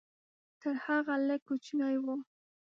تر 0.61 0.75
هغه 0.85 1.13
لږ 1.27 1.41
کوچنی 1.49 1.95
و. 2.03 2.05